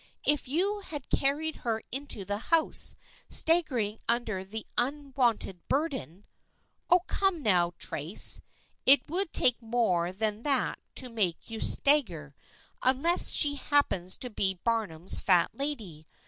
[0.25, 2.95] If you had carried her into the house,
[3.29, 6.25] staggering under the unwonted burden
[6.89, 8.41] ""Oh, come now, Trace,
[8.87, 12.33] it would take more than that to make you stagger,
[12.81, 16.07] unless she happens to be Barnum's Fat Lady.